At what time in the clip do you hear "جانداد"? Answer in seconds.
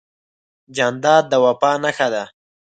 0.75-1.23